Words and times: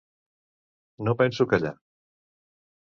No 1.09 1.15
penso 1.21 1.49
callar! 1.53 1.77